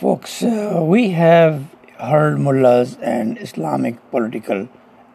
Folks, 0.00 0.44
uh, 0.44 0.80
we 0.80 1.10
have 1.10 1.64
heard 1.98 2.38
mullahs 2.38 2.96
and 3.02 3.36
Islamic 3.36 3.96
political 4.12 4.68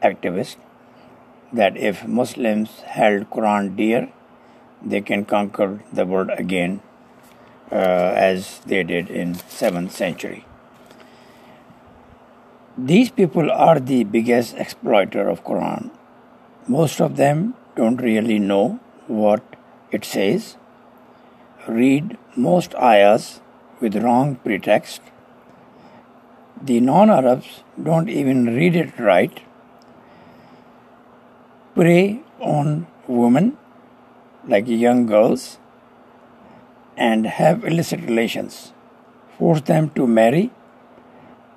activists 0.04 0.58
that 1.54 1.78
if 1.78 2.06
Muslims 2.06 2.82
held 2.82 3.30
Quran 3.30 3.78
dear, 3.78 4.10
they 4.82 5.00
can 5.00 5.24
conquer 5.24 5.80
the 5.94 6.06
world 6.06 6.32
again 6.38 6.82
uh, 7.72 7.76
as 7.76 8.60
they 8.66 8.84
did 8.84 9.10
in 9.10 9.36
7th 9.36 9.92
century. 9.92 10.44
These 12.78 13.12
people 13.12 13.50
are 13.50 13.80
the 13.80 14.04
biggest 14.04 14.54
exploiter 14.58 15.30
of 15.30 15.46
Quran. 15.46 15.92
Most 16.68 17.00
of 17.00 17.16
them 17.16 17.54
don't 17.78 18.02
really 18.02 18.38
know 18.38 18.82
what 19.08 19.44
it 19.92 20.04
says, 20.04 20.58
read 21.70 22.18
most 22.36 22.76
ayahs 22.76 23.40
with 23.80 23.96
wrong 23.96 24.36
pretext. 24.36 25.02
The 26.62 26.80
non 26.80 27.10
Arabs 27.10 27.64
don't 27.82 28.10
even 28.10 28.46
read 28.56 28.76
it 28.76 28.98
right, 29.00 29.42
prey 31.76 32.22
on 32.40 32.88
women 33.08 33.58
like 34.48 34.68
young 34.68 35.06
girls 35.06 35.58
and 36.96 37.26
have 37.26 37.64
illicit 37.64 38.02
relations, 38.02 38.74
force 39.38 39.62
them 39.62 39.90
to 39.92 40.06
marry 40.08 40.52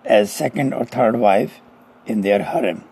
as 0.05 0.33
second 0.33 0.73
or 0.73 0.85
third 0.85 1.17
wife 1.17 1.61
in 2.07 2.21
their 2.23 2.43
harem, 2.43 2.85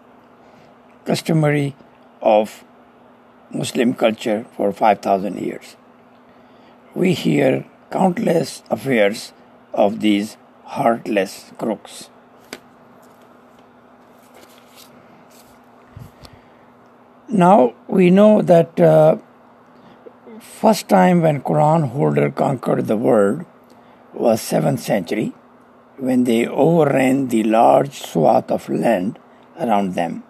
customary 1.04 1.74
of 2.20 2.64
Muslim 3.50 3.94
culture 3.94 4.44
for 4.56 4.72
5000 4.72 5.38
years. 5.38 5.76
We 6.94 7.12
hear 7.12 7.64
countless 7.94 8.62
affairs 8.76 9.32
of 9.72 10.00
these 10.00 10.36
heartless 10.76 11.52
crooks. 11.58 12.10
Now 17.28 17.74
we 17.86 18.10
know 18.10 18.42
that 18.42 18.80
uh, 18.80 19.16
first 20.40 20.88
time 20.88 21.22
when 21.22 21.40
Quran 21.42 21.88
holder 21.90 22.30
conquered 22.30 22.86
the 22.88 22.96
world 22.96 23.44
was 24.12 24.40
7th 24.40 24.80
century 24.80 25.32
when 26.08 26.24
they 26.24 26.46
overran 26.46 27.28
the 27.28 27.44
large 27.44 28.00
swath 28.00 28.50
of 28.50 28.68
land 28.68 29.18
around 29.58 29.94
them. 29.94 30.22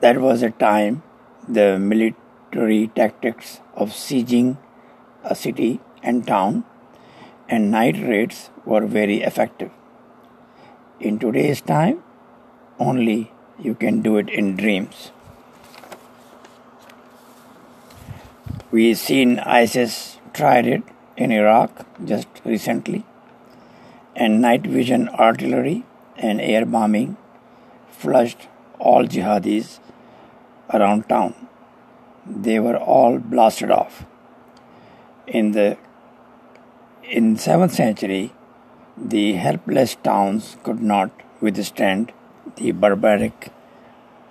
That 0.00 0.20
was 0.20 0.42
a 0.42 0.50
time 0.50 1.02
the 1.48 1.78
military 1.78 2.82
tactics 3.00 3.60
of 3.74 3.90
sieging 3.90 4.56
a 5.22 5.36
city 5.36 5.80
and 6.02 6.26
town 6.26 6.64
and 7.48 7.70
night 7.70 7.96
raids 7.96 8.50
were 8.64 8.86
very 8.86 9.22
effective. 9.22 9.70
In 11.00 11.18
today's 11.18 11.60
time, 11.60 12.02
only 12.78 13.32
you 13.58 13.74
can 13.74 14.02
do 14.02 14.16
it 14.16 14.28
in 14.28 14.56
dreams. 14.56 15.10
We've 18.70 18.96
seen 18.98 19.38
ISIS 19.40 20.18
tried 20.32 20.66
it 20.66 20.82
in 21.16 21.30
Iraq 21.30 21.86
just 22.04 22.28
recently, 22.44 23.04
and 24.16 24.40
night 24.40 24.66
vision 24.66 25.08
artillery 25.10 25.84
and 26.16 26.40
air 26.40 26.64
bombing 26.64 27.16
flushed 27.90 28.48
all 28.78 29.04
jihadis 29.06 29.78
around 30.72 31.08
town. 31.08 31.34
They 32.26 32.58
were 32.60 32.76
all 32.76 33.18
blasted 33.18 33.70
off. 33.70 34.04
In 35.26 35.52
the 35.52 35.76
in 37.18 37.36
7th 37.36 37.72
century, 37.72 38.32
the 38.96 39.24
helpless 39.34 39.96
towns 39.96 40.56
could 40.62 40.80
not 40.80 41.10
withstand 41.40 42.12
the 42.56 42.72
barbaric 42.72 43.50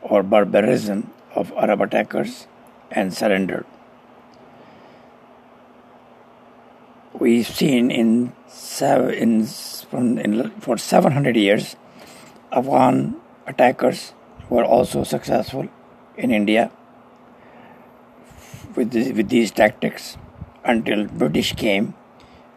or 0.01 0.23
barbarism 0.23 1.11
of 1.35 1.51
Arab 1.53 1.81
attackers 1.81 2.47
and 2.91 3.13
surrendered. 3.13 3.65
we've 7.21 7.47
seen 7.47 7.91
in, 7.91 8.33
in, 8.81 9.47
in 9.93 10.51
for 10.59 10.77
700 10.77 11.35
years, 11.35 11.75
Afghan 12.51 13.15
attackers 13.45 14.13
were 14.49 14.65
also 14.65 15.03
successful 15.03 15.67
in 16.17 16.31
India 16.31 16.71
with, 18.75 18.91
this, 18.91 19.13
with 19.13 19.29
these 19.29 19.51
tactics 19.51 20.17
until 20.63 21.05
British 21.07 21.53
came 21.53 21.93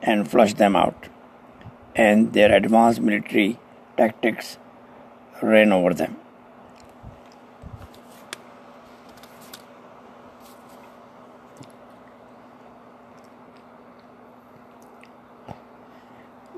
and 0.04 0.30
flush 0.30 0.52
them 0.54 0.76
out, 0.76 1.08
and 1.96 2.32
their 2.34 2.54
advanced 2.54 3.00
military 3.00 3.58
tactics 3.96 4.58
ran 5.42 5.72
over 5.72 5.94
them. 5.94 6.16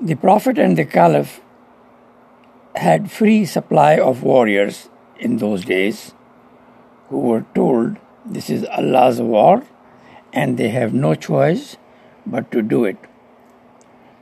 The 0.01 0.15
Prophet 0.15 0.59
and 0.59 0.77
the 0.77 0.85
Caliph 0.85 1.41
had 2.75 3.09
free 3.11 3.45
supply 3.45 3.97
of 3.97 4.21
warriors 4.23 4.89
in 5.19 5.37
those 5.37 5.65
days 5.65 6.13
who 7.09 7.19
were 7.19 7.45
told 7.55 7.97
this 8.25 8.49
is 8.49 8.65
Allah's 8.65 9.19
war 9.19 9.63
and 10.31 10.57
they 10.57 10.69
have 10.69 10.93
no 10.93 11.15
choice 11.15 11.77
but 12.25 12.51
to 12.51 12.61
do 12.61 12.85
it. 12.85 13.06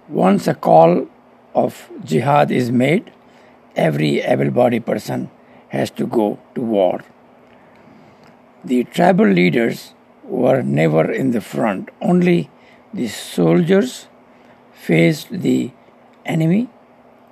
Once 0.07 0.47
a 0.47 0.53
call 0.53 1.07
of 1.55 1.89
jihad 2.03 2.51
is 2.51 2.71
made, 2.71 3.11
every 3.75 4.19
able 4.19 4.51
bodied 4.51 4.85
person 4.85 5.31
has 5.69 5.89
to 5.89 6.05
go 6.05 6.37
to 6.53 6.61
war. 6.61 7.03
The 8.63 8.83
tribal 8.83 9.25
leaders 9.25 9.95
were 10.23 10.61
never 10.61 11.11
in 11.11 11.31
the 11.31 11.41
front, 11.41 11.89
only 12.01 12.51
the 12.93 13.07
soldiers 13.07 14.07
faced 14.73 15.29
the 15.31 15.71
enemy 16.23 16.69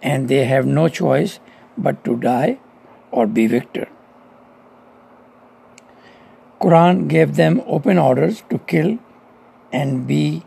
and 0.01 0.27
they 0.27 0.45
have 0.45 0.65
no 0.65 0.87
choice 0.87 1.39
but 1.77 2.03
to 2.05 2.17
die 2.17 2.57
or 3.11 3.27
be 3.27 3.45
victor. 3.45 3.87
Quran 6.59 7.07
gave 7.07 7.35
them 7.35 7.61
open 7.67 7.99
orders 7.99 8.43
to 8.49 8.57
kill 8.57 8.97
and 9.71 10.07
be 10.07 10.43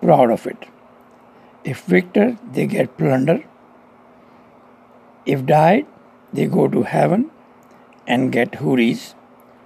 proud 0.00 0.30
of 0.30 0.46
it. 0.46 0.69
If 1.62 1.82
victor, 1.82 2.38
they 2.52 2.66
get 2.66 2.96
plunder. 2.96 3.44
If 5.26 5.44
died, 5.44 5.86
they 6.32 6.46
go 6.46 6.68
to 6.68 6.82
heaven 6.82 7.30
and 8.06 8.32
get 8.32 8.56
huris, 8.56 9.14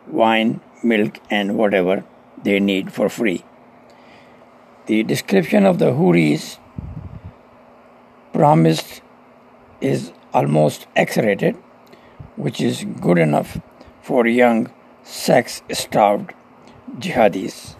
wine, 0.06 0.60
milk, 0.82 1.18
and 1.30 1.56
whatever 1.56 2.04
they 2.42 2.58
need 2.60 2.92
for 2.92 3.08
free. 3.08 3.44
The 4.86 5.02
description 5.02 5.64
of 5.64 5.78
the 5.78 5.94
huris 5.94 6.58
promised 8.32 9.00
is 9.80 10.12
almost 10.32 10.86
X-rated, 10.96 11.56
which 12.36 12.60
is 12.60 12.84
good 13.00 13.18
enough 13.18 13.58
for 14.02 14.26
young 14.26 14.70
sex-starved 15.04 16.34
jihadis. 16.98 17.76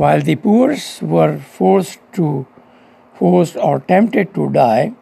While 0.00 0.20
the 0.20 0.36
poor 0.36 0.76
were 1.00 1.38
forced 1.38 2.00
to 2.16 2.46
forced 3.18 3.56
or 3.56 3.80
tempted 3.80 4.34
to 4.34 4.50
die, 4.50 4.92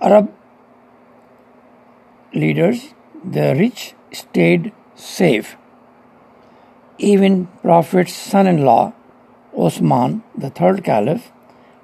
Arab 0.00 0.32
leaders, 2.34 2.80
the 3.24 3.54
rich, 3.58 3.94
stayed 4.12 4.72
safe. 4.96 5.56
Even 6.98 7.46
Prophet's 7.62 8.14
son-in-law 8.14 8.92
Osman, 9.56 10.24
the 10.36 10.50
third 10.50 10.82
caliph, 10.82 11.30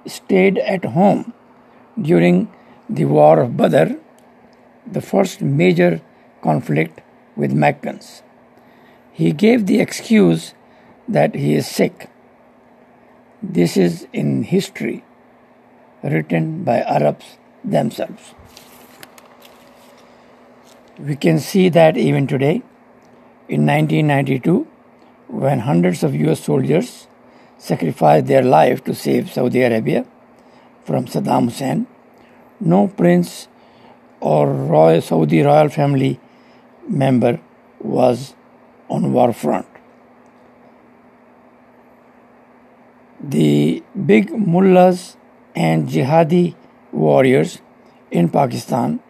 stayed 0.04 0.58
at 0.58 0.84
home 0.96 1.32
during 2.10 2.48
the 2.90 3.04
War 3.04 3.38
of 3.38 3.56
Badr, 3.56 3.94
the 4.84 5.00
first 5.00 5.42
major 5.42 6.00
conflict 6.42 7.02
with 7.36 7.52
Meccans. 7.52 8.24
He 9.12 9.30
gave 9.30 9.66
the 9.66 9.78
excuse 9.78 10.54
that 11.08 11.34
he 11.34 11.54
is 11.54 11.66
sick. 11.66 12.08
This 13.42 13.76
is 13.76 14.06
in 14.12 14.44
history 14.44 15.04
written 16.02 16.64
by 16.64 16.80
Arabs 16.80 17.38
themselves. 17.64 18.34
We 20.98 21.16
can 21.16 21.38
see 21.38 21.68
that 21.70 21.96
even 21.96 22.26
today. 22.26 22.62
In 23.48 23.66
1992, 23.66 24.66
when 25.28 25.60
hundreds 25.60 26.02
of 26.02 26.14
US 26.14 26.40
soldiers 26.40 27.06
sacrificed 27.62 28.26
their 28.26 28.42
life 28.42 28.82
to 28.84 28.94
save 28.94 29.30
Saudi 29.32 29.62
Arabia 29.62 30.04
from 30.84 31.06
Saddam 31.06 31.44
Hussein. 31.44 31.86
No 32.60 32.88
prince 32.88 33.48
or 34.20 34.52
royal 34.52 35.00
Saudi 35.00 35.42
royal 35.42 35.68
family 35.68 36.18
member 36.88 37.40
was 37.80 38.34
on 38.88 39.12
war 39.12 39.32
front. 39.32 39.71
The 43.22 43.82
big 44.06 44.30
mullahs 44.32 45.16
and 45.54 45.88
jihadi 45.88 46.54
warriors 46.90 47.60
in 48.10 48.28
Pakistan 48.28 49.00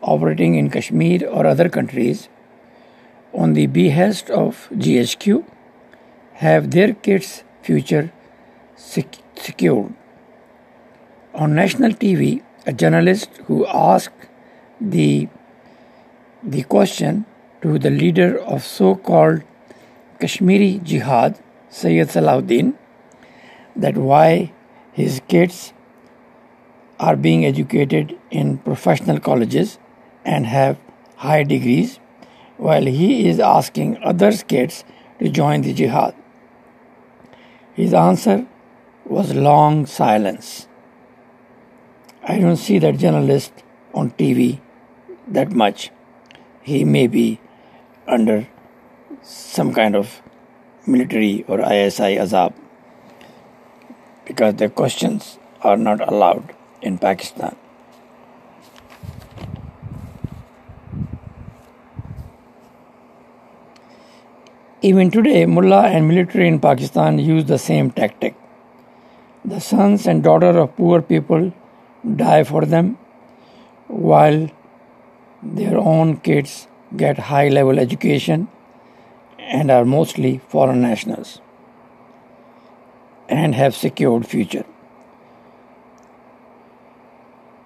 operating 0.00 0.54
in 0.54 0.70
Kashmir 0.70 1.28
or 1.28 1.46
other 1.46 1.68
countries 1.68 2.28
on 3.34 3.52
the 3.52 3.66
behest 3.66 4.30
of 4.30 4.68
GHQ 4.72 5.44
have 6.34 6.70
their 6.70 6.94
kids' 6.94 7.44
future 7.62 8.12
sec- 8.76 9.22
secured. 9.36 9.92
On 11.34 11.54
national 11.54 11.92
TV, 11.92 12.42
a 12.66 12.72
journalist 12.72 13.30
who 13.46 13.66
asked 13.66 14.28
the, 14.80 15.28
the 16.42 16.62
question 16.62 17.26
to 17.62 17.78
the 17.78 17.90
leader 17.90 18.38
of 18.40 18.64
so 18.64 18.94
called 18.94 19.42
Kashmiri 20.20 20.80
Jihad, 20.82 21.38
Sayyid 21.68 22.08
Salahuddin, 22.08 22.74
that 23.78 23.96
why 23.96 24.52
his 24.92 25.20
kids 25.28 25.72
are 26.98 27.16
being 27.16 27.46
educated 27.46 28.18
in 28.30 28.58
professional 28.58 29.20
colleges 29.20 29.78
and 30.24 30.46
have 30.46 30.78
high 31.16 31.44
degrees, 31.44 32.00
while 32.56 32.84
he 32.84 33.28
is 33.28 33.38
asking 33.38 33.96
other 34.02 34.32
kids 34.32 34.84
to 35.20 35.28
join 35.28 35.62
the 35.62 35.72
jihad. 35.72 36.14
His 37.74 37.94
answer 37.94 38.46
was 39.04 39.34
long 39.34 39.86
silence. 39.86 40.66
I 42.24 42.38
don't 42.40 42.56
see 42.56 42.78
that 42.80 42.98
journalist 42.98 43.52
on 43.94 44.10
TV 44.10 44.60
that 45.28 45.52
much. 45.52 45.90
He 46.62 46.84
may 46.84 47.06
be 47.06 47.40
under 48.06 48.48
some 49.22 49.72
kind 49.72 49.94
of 49.94 50.20
military 50.86 51.44
or 51.46 51.60
ISI 51.60 52.16
azab 52.16 52.54
because 54.28 54.54
the 54.56 54.68
questions 54.68 55.38
are 55.62 55.76
not 55.76 56.06
allowed 56.06 56.54
in 56.82 56.98
Pakistan. 56.98 57.56
Even 64.80 65.10
today, 65.10 65.44
mullah 65.46 65.86
and 65.86 66.06
military 66.06 66.46
in 66.46 66.60
Pakistan 66.60 67.18
use 67.18 67.46
the 67.46 67.58
same 67.58 67.90
tactic. 67.90 68.36
The 69.44 69.60
sons 69.60 70.06
and 70.06 70.22
daughters 70.22 70.54
of 70.56 70.76
poor 70.76 71.02
people 71.02 71.52
die 72.22 72.44
for 72.44 72.64
them, 72.64 72.96
while 73.88 74.48
their 75.42 75.76
own 75.78 76.18
kids 76.18 76.68
get 76.96 77.18
high 77.32 77.48
level 77.48 77.78
education 77.78 78.48
and 79.38 79.70
are 79.70 79.84
mostly 79.84 80.38
foreign 80.48 80.80
nationals 80.82 81.40
and 83.28 83.54
have 83.54 83.74
secured 83.74 84.26
future. 84.26 84.64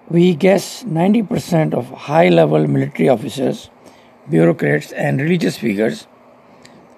We 0.09 0.35
guess 0.35 0.83
90% 0.83 1.73
of 1.73 1.89
high 1.89 2.29
level 2.29 2.67
military 2.67 3.09
officers, 3.09 3.69
bureaucrats, 4.29 4.91
and 4.91 5.19
religious 5.19 5.57
figures 5.57 6.07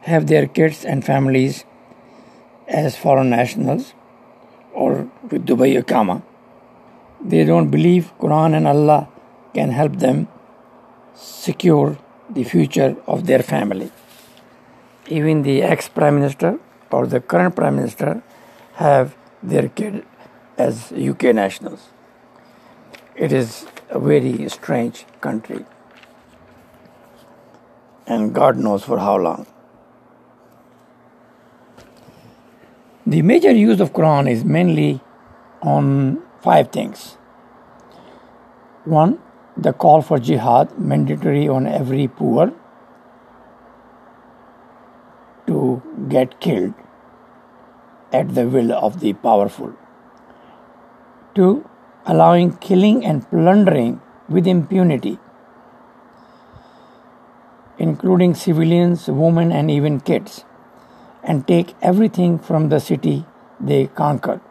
have 0.01 0.27
their 0.27 0.47
kids 0.47 0.83
and 0.83 1.05
families 1.05 1.65
as 2.67 2.95
foreign 2.97 3.29
nationals 3.29 3.93
or 4.73 5.09
with 5.29 5.45
Dubai 5.45 5.81
Ikama. 5.81 6.23
They 7.23 7.43
don't 7.45 7.69
believe 7.69 8.11
Quran 8.19 8.55
and 8.55 8.67
Allah 8.67 9.07
can 9.53 9.69
help 9.69 9.97
them 9.97 10.27
secure 11.13 11.97
the 12.29 12.43
future 12.43 12.95
of 13.07 13.25
their 13.25 13.41
family. 13.41 13.91
Even 15.07 15.43
the 15.43 15.61
ex 15.61 15.87
prime 15.87 16.15
minister 16.15 16.59
or 16.91 17.07
the 17.07 17.19
current 17.19 17.55
prime 17.55 17.75
minister 17.75 18.23
have 18.75 19.15
their 19.41 19.69
kid 19.69 20.05
as 20.57 20.91
UK 20.91 21.35
nationals. 21.35 21.89
It 23.15 23.31
is 23.31 23.65
a 23.89 23.99
very 23.99 24.49
strange 24.49 25.05
country. 25.21 25.65
And 28.05 28.33
God 28.33 28.57
knows 28.57 28.83
for 28.83 28.99
how 28.99 29.15
long. 29.17 29.47
The 33.07 33.21
major 33.21 33.51
use 33.51 33.79
of 33.79 33.93
Quran 33.93 34.29
is 34.29 34.43
mainly 34.43 34.99
on 35.61 36.21
five 36.41 36.71
things. 36.71 37.17
One, 38.83 39.19
the 39.55 39.73
call 39.73 40.01
for 40.01 40.19
jihad 40.19 40.77
mandatory 40.77 41.47
on 41.47 41.65
every 41.65 42.07
poor 42.07 42.51
to 45.47 45.81
get 46.09 46.39
killed 46.39 46.73
at 48.19 48.33
the 48.37 48.45
will 48.55 48.71
of 48.87 48.99
the 49.03 49.13
powerful. 49.27 49.73
Two, 51.35 51.67
allowing 52.05 52.51
killing 52.57 53.05
and 53.05 53.29
plundering 53.29 53.93
with 54.29 54.47
impunity, 54.47 55.17
including 57.77 58.33
civilians, 58.33 59.07
women, 59.07 59.51
and 59.51 59.69
even 59.77 59.99
kids, 59.99 60.43
and 61.23 61.47
take 61.47 61.75
everything 61.81 62.37
from 62.39 62.69
the 62.69 62.79
city 62.79 63.17
they 63.59 63.87
conquered. 63.87 64.41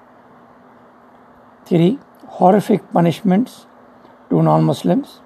3. 1.66 1.98
Horrific 2.38 2.82
punishments 2.92 3.66
to 4.30 4.42
non 4.42 4.64
Muslims 4.64 5.20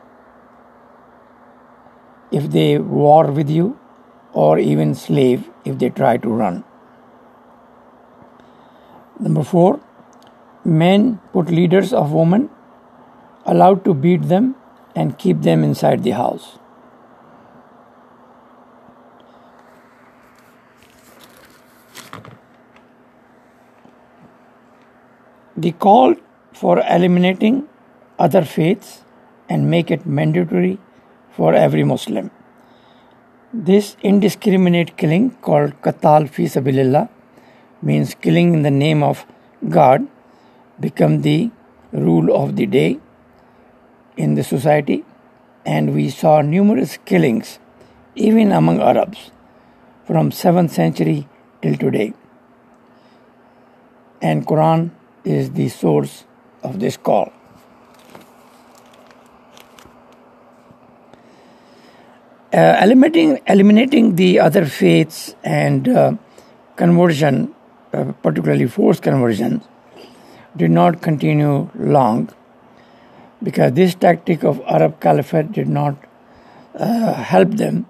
if 2.30 2.50
they 2.50 2.78
war 2.78 3.26
with 3.32 3.48
you, 3.48 3.78
or 4.32 4.58
even 4.58 4.94
slave 4.94 5.48
if 5.64 5.78
they 5.78 5.88
try 5.88 6.16
to 6.16 6.28
run. 6.28 6.64
Number 9.20 9.42
4 9.42 9.80
men 10.64 11.20
put 11.32 11.50
leaders 11.50 11.92
of 11.92 12.12
women 12.12 12.48
allowed 13.46 13.84
to 13.84 13.94
beat 13.94 14.28
them 14.28 14.54
and 14.94 15.18
keep 15.18 15.42
them 15.42 15.64
inside 15.64 16.02
the 16.04 16.10
house. 16.10 16.58
The 25.56 25.72
call 25.72 26.14
for 26.52 26.78
eliminating 26.80 27.68
other 28.18 28.44
faiths 28.44 29.02
and 29.48 29.68
make 29.70 29.90
it 29.90 30.06
mandatory 30.06 30.78
for 31.30 31.54
every 31.54 31.82
Muslim. 31.82 32.30
This 33.52 33.96
indiscriminate 34.02 34.96
killing 34.96 35.30
called 35.40 35.80
Qatal 35.82 36.28
fi 36.28 36.46
means 37.82 38.14
killing 38.14 38.54
in 38.54 38.62
the 38.62 38.70
name 38.70 39.02
of 39.02 39.24
God 39.68 40.06
become 40.80 41.22
the 41.22 41.50
rule 41.92 42.34
of 42.34 42.56
the 42.56 42.66
day 42.66 42.98
in 44.16 44.34
the 44.34 44.44
society. 44.44 45.04
And 45.64 45.94
we 45.94 46.10
saw 46.10 46.40
numerous 46.40 46.98
killings 47.04 47.58
even 48.14 48.52
among 48.52 48.80
Arabs 48.80 49.30
from 50.06 50.30
7th 50.30 50.70
century 50.70 51.28
till 51.62 51.76
today. 51.76 52.14
And 54.20 54.46
Quran 54.46 54.90
is 55.24 55.52
the 55.52 55.68
source 55.68 56.24
of 56.62 56.80
this 56.80 56.96
call. 56.96 57.32
Uh, 62.50 62.78
eliminating 62.80 63.38
eliminating 63.46 64.16
the 64.16 64.40
other 64.40 64.64
faiths 64.64 65.34
and 65.44 65.86
uh, 65.86 66.14
conversion 66.76 67.54
particularly 67.90 68.66
forced 68.66 69.02
conversions, 69.02 69.64
did 70.56 70.70
not 70.70 71.00
continue 71.02 71.70
long 71.74 72.28
because 73.42 73.72
this 73.72 73.94
tactic 73.94 74.42
of 74.42 74.60
Arab 74.66 75.00
Caliphate 75.00 75.52
did 75.52 75.68
not 75.68 75.96
uh, 76.74 77.14
help 77.14 77.50
them 77.52 77.86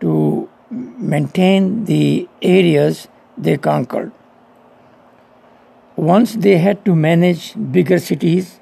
to 0.00 0.48
maintain 0.70 1.84
the 1.84 2.28
areas 2.42 3.08
they 3.36 3.56
conquered. 3.56 4.12
Once 5.96 6.34
they 6.34 6.58
had 6.58 6.84
to 6.84 6.94
manage 6.94 7.54
bigger 7.72 7.98
cities 7.98 8.60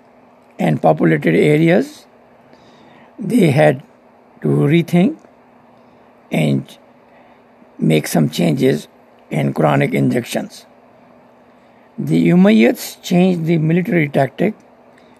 and 0.58 0.80
populated 0.80 1.34
areas, 1.34 2.06
they 3.18 3.50
had 3.50 3.82
to 4.42 4.48
rethink 4.48 5.18
and 6.30 6.78
make 7.78 8.06
some 8.06 8.30
changes 8.30 8.88
in 9.30 9.52
Quranic 9.52 9.92
injections. 9.92 10.66
The 11.98 12.28
Umayyads 12.28 13.00
changed 13.02 13.46
the 13.46 13.56
military 13.56 14.06
tactic, 14.06 14.54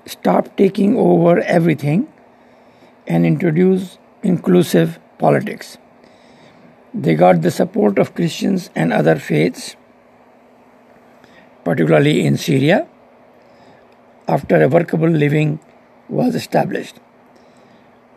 stopped 0.04 0.58
taking 0.58 0.98
over 0.98 1.40
everything, 1.40 2.06
and 3.06 3.24
introduced 3.24 3.98
inclusive 4.22 4.98
politics. 5.16 5.78
They 6.92 7.14
got 7.14 7.40
the 7.40 7.50
support 7.50 7.98
of 7.98 8.14
Christians 8.14 8.68
and 8.74 8.92
other 8.92 9.16
faiths, 9.16 9.74
particularly 11.64 12.26
in 12.26 12.36
Syria, 12.36 12.86
after 14.28 14.62
a 14.62 14.68
workable 14.68 15.08
living 15.08 15.60
was 16.10 16.34
established. 16.34 17.00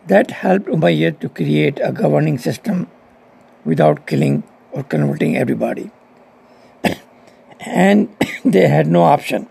That 0.06 0.32
helped 0.32 0.66
Umayyad 0.66 1.18
to 1.20 1.30
create 1.30 1.80
a 1.82 1.92
governing 1.92 2.36
system 2.36 2.88
without 3.64 4.06
killing 4.06 4.42
or 4.70 4.82
converting 4.82 5.38
everybody. 5.38 5.90
And 7.60 8.08
they 8.44 8.66
had 8.68 8.86
no 8.86 9.02
option 9.02 9.48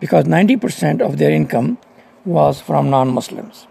because 0.00 0.24
90% 0.24 1.00
of 1.00 1.18
their 1.18 1.30
income 1.30 1.78
was 2.24 2.60
from 2.60 2.90
non 2.90 3.12
Muslims. 3.12 3.66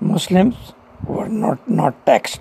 Muslims 0.00 0.72
were 1.06 1.28
not, 1.28 1.68
not 1.68 2.06
taxed. 2.06 2.40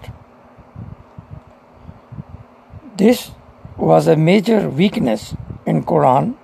This 2.97 3.31
was 3.77 4.07
a 4.07 4.15
major 4.15 4.69
weakness 4.69 5.35
in 5.65 5.83
Quran 5.83 6.35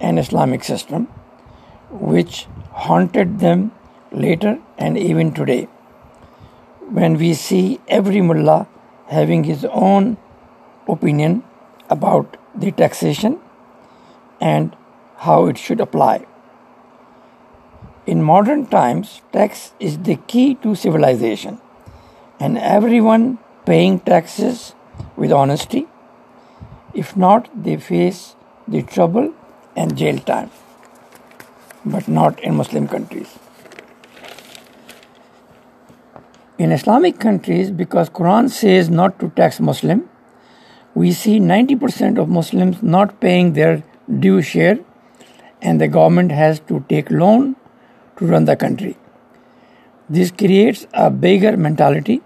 and 0.00 0.18
Islamic 0.18 0.64
system 0.64 1.04
which 1.90 2.46
haunted 2.72 3.38
them 3.38 3.70
later 4.10 4.58
and 4.76 4.98
even 4.98 5.32
today 5.32 5.68
when 6.90 7.16
we 7.16 7.32
see 7.34 7.80
every 7.88 8.20
mullah 8.20 8.66
having 9.08 9.44
his 9.44 9.64
own 9.66 10.16
opinion 10.88 11.42
about 11.88 12.36
the 12.54 12.72
taxation 12.72 13.38
and 14.40 14.76
how 15.18 15.46
it 15.46 15.58
should 15.58 15.80
apply. 15.80 16.26
In 18.06 18.22
modern 18.22 18.66
times, 18.66 19.22
tax 19.32 19.72
is 19.80 19.98
the 19.98 20.16
key 20.16 20.56
to 20.56 20.74
civilization, 20.74 21.60
and 22.38 22.58
everyone 22.58 23.38
paying 23.64 24.00
taxes 24.00 24.74
with 25.16 25.32
honesty. 25.32 25.86
If 26.92 27.16
not, 27.16 27.48
they 27.64 27.76
face 27.76 28.36
the 28.68 28.82
trouble 28.82 29.32
and 29.74 29.96
jail 29.96 30.18
time, 30.18 30.50
but 31.84 32.06
not 32.06 32.40
in 32.40 32.54
Muslim 32.56 32.86
countries. 32.88 33.38
In 36.56 36.70
Islamic 36.70 37.18
countries, 37.18 37.70
because 37.70 38.10
Quran 38.10 38.50
says 38.50 38.90
not 38.90 39.18
to 39.18 39.30
tax 39.30 39.58
Muslim, 39.60 40.08
we 40.94 41.12
see 41.12 41.38
90% 41.40 42.18
of 42.18 42.28
Muslims 42.28 42.82
not 42.82 43.20
paying 43.20 43.52
their 43.52 43.82
due 44.20 44.40
share 44.42 44.78
and 45.60 45.80
the 45.80 45.88
government 45.88 46.30
has 46.30 46.60
to 46.60 46.84
take 46.88 47.10
loan 47.10 47.56
to 48.16 48.26
run 48.26 48.44
the 48.44 48.56
country. 48.56 48.96
This 50.08 50.30
creates 50.30 50.86
a 50.92 51.10
beggar 51.10 51.56
mentality 51.56 52.22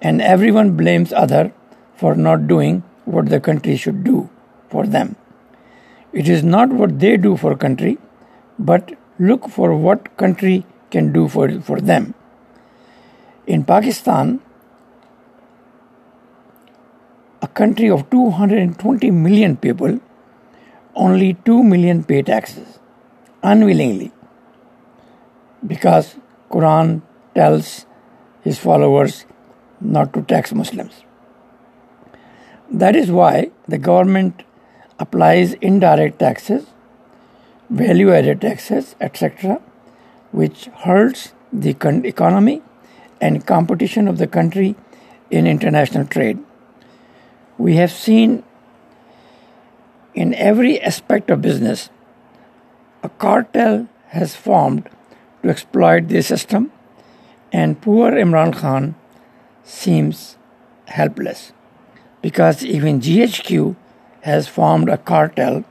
and 0.00 0.20
everyone 0.20 0.76
blames 0.76 1.12
other 1.12 1.52
for 1.96 2.14
not 2.14 2.46
doing 2.46 2.82
what 3.04 3.30
the 3.30 3.40
country 3.40 3.76
should 3.76 4.04
do 4.04 4.28
for 4.68 4.86
them. 4.86 5.16
It 6.12 6.28
is 6.28 6.42
not 6.42 6.70
what 6.70 6.98
they 7.00 7.16
do 7.16 7.36
for 7.36 7.56
country, 7.56 7.98
but 8.58 8.92
look 9.18 9.48
for 9.48 9.74
what 9.74 10.16
country 10.16 10.64
can 10.90 11.12
do 11.12 11.28
for, 11.28 11.60
for 11.60 11.80
them. 11.80 12.14
In 13.46 13.64
Pakistan, 13.64 14.40
a 17.36 17.38
country 17.58 17.88
of 17.90 18.08
220 18.10 19.10
million 19.10 19.56
people, 19.56 19.98
only 20.94 21.34
2 21.44 21.62
million 21.64 22.04
pay 22.04 22.22
taxes 22.22 22.78
unwillingly 23.42 24.12
because 25.66 26.16
Quran 26.50 27.02
tells 27.34 27.86
his 28.42 28.58
followers 28.58 29.24
not 29.80 30.12
to 30.14 30.22
tax 30.22 30.52
Muslims. 30.52 31.02
That 32.70 32.96
is 32.96 33.10
why 33.10 33.50
the 33.66 33.78
government 33.78 34.42
applies 34.98 35.54
indirect 35.70 36.18
taxes, 36.18 36.66
value 37.70 38.12
added 38.12 38.40
taxes, 38.40 38.96
etc., 39.00 39.60
which 40.32 40.66
hurts 40.86 41.32
the 41.52 41.70
economy 41.70 42.62
and 43.20 43.46
competition 43.46 44.08
of 44.08 44.18
the 44.18 44.26
country 44.26 44.74
in 45.30 45.46
international 45.46 46.06
trade. 46.06 46.45
We 47.58 47.76
have 47.76 47.92
seen 47.92 48.42
in 50.14 50.34
every 50.34 50.80
aspect 50.80 51.30
of 51.30 51.42
business, 51.42 51.90
a 53.02 53.08
cartel 53.08 53.88
has 54.08 54.34
formed 54.34 54.88
to 55.42 55.50
exploit 55.50 56.08
the 56.08 56.22
system, 56.22 56.72
and 57.52 57.80
poor 57.80 58.12
Imran 58.12 58.54
Khan 58.54 58.94
seems 59.64 60.36
helpless 60.86 61.52
because 62.22 62.64
even 62.64 63.00
GHQ 63.00 63.76
has 64.22 64.48
formed 64.48 64.88
a 64.88 64.98
cartel 64.98 65.64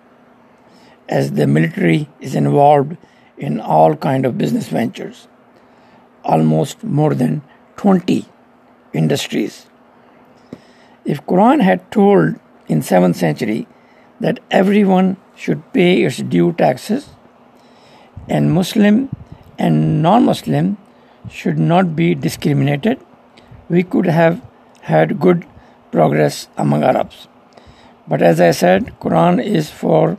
as 1.09 1.33
the 1.33 1.47
military 1.47 2.09
is 2.19 2.35
involved 2.35 2.97
in 3.37 3.59
all 3.59 3.95
kind 3.95 4.25
of 4.25 4.37
business 4.37 4.69
ventures 4.69 5.27
almost 6.23 6.83
more 6.83 7.13
than 7.13 7.41
20 7.77 8.25
industries. 8.93 9.67
If 11.05 11.23
Quran 11.27 11.61
had 11.61 11.91
told 11.91 12.35
in 12.67 12.81
7th 12.81 13.15
century 13.15 13.67
that 14.19 14.39
everyone 14.49 15.17
should 15.35 15.61
pay 15.71 16.03
its 16.03 16.17
due 16.17 16.53
taxes 16.53 17.09
and 18.27 18.51
Muslim 18.51 19.09
and 19.59 20.01
non-Muslim 20.01 20.77
should 21.29 21.59
not 21.59 21.95
be 21.95 22.15
discriminated, 22.15 22.99
we 23.69 23.83
could 23.83 24.07
have 24.07 24.41
had 24.81 25.19
good 25.19 25.45
progress 25.91 26.47
among 26.57 26.83
Arabs. 26.83 27.27
But 28.07 28.23
as 28.23 28.41
I 28.41 28.49
said, 28.49 28.99
Quran 28.99 29.43
is 29.43 29.69
for 29.69 30.17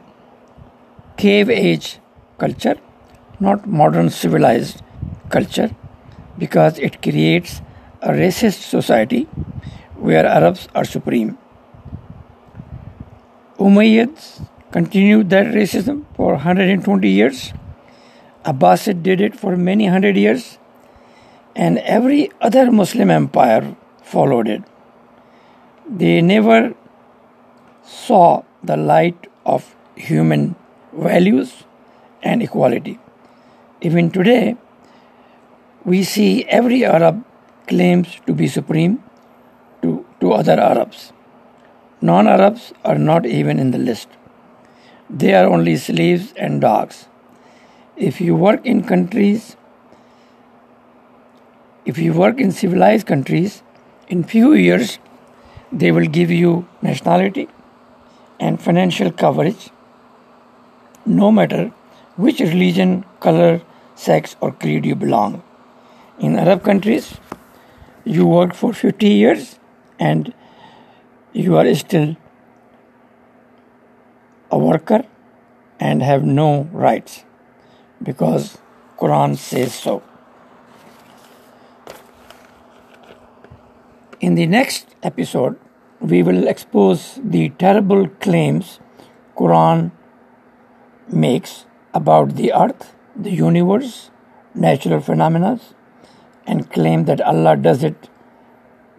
cave 1.17 1.51
age 1.51 1.99
culture, 2.39 2.77
not 3.41 3.67
modern 3.67 4.09
civilized 4.11 4.83
culture 5.31 5.75
because 6.39 6.79
it 6.79 7.03
creates 7.03 7.61
a 8.03 8.11
racist 8.11 8.69
society 8.71 9.27
where 9.99 10.27
Arabs 10.27 10.69
are 10.75 10.85
supreme. 10.85 11.39
Umayyads 13.59 14.47
continued 14.71 15.31
that 15.31 15.47
racism 15.47 16.05
for 16.15 16.33
120 16.35 17.09
years. 17.09 17.53
Abbasid 18.45 19.03
did 19.03 19.21
it 19.21 19.35
for 19.35 19.57
many 19.57 19.87
hundred 19.87 20.17
years, 20.17 20.59
and 21.55 21.79
every 21.79 22.31
other 22.41 22.71
Muslim 22.71 23.11
empire 23.11 23.77
followed 24.03 24.49
it. 24.49 24.63
They 25.89 26.21
never 26.21 26.75
saw 27.83 28.43
the 28.63 28.77
light 28.77 29.27
of 29.45 29.75
human 29.97 30.55
values 30.93 31.65
and 32.23 32.43
equality. 32.43 32.99
Even 33.81 34.11
today, 34.11 34.57
we 35.85 36.03
see 36.03 36.45
every 36.45 36.85
Arab 36.85 37.25
claims 37.67 38.21
to 38.27 38.35
be 38.35 38.49
supreme 38.49 39.03
to, 39.87 40.05
to 40.21 40.33
other 40.33 40.59
Arabs. 40.69 41.13
Non 42.01 42.27
Arabs 42.27 42.73
are 42.85 42.99
not 42.99 43.27
even 43.27 43.59
in 43.59 43.71
the 43.71 43.79
list. 43.79 44.09
They 45.09 45.35
are 45.35 45.47
only 45.47 45.77
slaves 45.77 46.33
and 46.37 46.61
dogs. 46.61 47.07
If 47.97 48.21
you 48.21 48.35
work 48.35 48.67
in 48.67 48.83
countries, 48.85 49.57
if 51.85 51.99
you 51.99 52.13
work 52.13 52.41
in 52.41 52.51
civilized 52.53 53.07
countries, 53.07 53.63
in 54.09 54.25
few 54.25 54.53
years 54.53 54.99
they 55.73 55.93
will 55.93 56.07
give 56.19 56.31
you 56.31 56.67
nationality 56.83 57.49
and 58.39 58.61
financial 58.61 59.11
coverage 59.11 59.71
no 61.07 61.31
matter 61.31 61.73
which 62.17 62.41
religion, 62.41 63.05
color, 63.21 63.63
sex, 63.95 64.37
or 64.41 64.51
creed 64.53 64.85
you 64.85 64.97
belong. 64.97 65.43
In 66.19 66.37
Arab 66.37 66.65
countries, 66.65 67.15
you 68.05 68.27
work 68.27 68.55
for 68.55 68.73
50 68.73 69.09
years 69.09 69.59
and 69.99 70.33
you 71.33 71.57
are 71.57 71.75
still 71.75 72.17
a 74.51 74.59
worker 74.59 75.05
and 75.79 76.03
have 76.03 76.25
no 76.25 76.63
rights 76.73 77.25
because 78.03 78.59
Quran 78.99 79.37
says 79.37 79.75
so. 79.75 80.03
In 84.21 84.35
the 84.35 84.47
next 84.47 84.95
episode, 85.03 85.59
we 86.01 86.23
will 86.23 86.47
expose 86.49 87.21
the 87.23 87.51
terrible 87.51 88.09
claims 88.09 88.81
Quran 89.37 89.93
makes 91.09 91.67
about 91.93 92.37
the 92.37 92.53
earth, 92.53 92.95
the 93.15 93.31
universe, 93.31 94.11
natural 94.55 95.01
phenomena, 95.01 95.61
and 96.47 96.71
claim 96.71 97.05
that 97.05 97.21
Allah 97.21 97.57
does 97.57 97.85
it, 97.85 98.09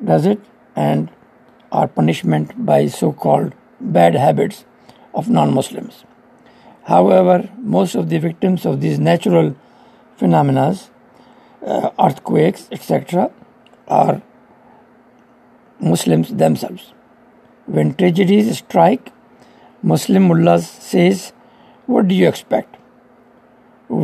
does 0.04 0.26
it, 0.26 0.40
and 0.86 1.10
are 1.72 1.88
punishment 1.88 2.54
by 2.66 2.80
so-called 2.88 3.54
bad 3.98 4.16
habits 4.16 4.64
of 5.14 5.30
non-Muslims. 5.30 6.04
However, 6.84 7.50
most 7.58 7.96
of 7.96 8.10
the 8.10 8.20
victims 8.20 8.66
of 8.66 8.80
these 8.82 9.00
natural 9.00 9.56
phenomena, 10.16 10.68
uh, 11.66 11.90
earthquakes, 12.00 12.68
etc., 12.72 13.32
are 13.88 14.22
Muslims 15.80 16.34
themselves. 16.44 16.94
When 17.66 17.94
tragedies 17.94 18.58
strike, 18.60 19.12
Muslim 19.94 20.30
mullahs 20.30 20.70
says, 20.92 21.34
"What 21.86 22.08
do 22.12 22.16
you 22.20 22.28
expect 22.28 22.78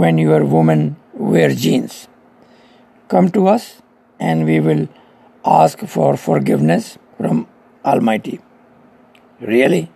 when 0.02 0.20
your 0.26 0.42
woman 0.56 0.84
wear 1.14 1.54
jeans?" 1.64 1.96
come 3.14 3.30
to 3.38 3.48
us 3.54 3.66
and 4.28 4.46
we 4.50 4.60
will 4.68 4.84
ask 5.46 5.80
for 5.80 6.16
forgiveness 6.18 6.98
from 7.18 7.48
Almighty. 7.86 8.40
Really? 9.42 9.92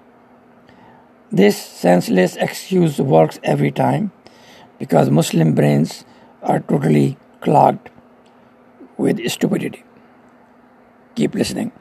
This 1.31 1.57
senseless 1.57 2.35
excuse 2.35 2.99
works 2.99 3.39
every 3.43 3.71
time 3.71 4.11
because 4.79 5.09
Muslim 5.09 5.55
brains 5.55 6.05
are 6.41 6.59
totally 6.59 7.17
clogged 7.41 7.89
with 8.97 9.25
stupidity. 9.29 9.83
Keep 11.15 11.35
listening. 11.35 11.71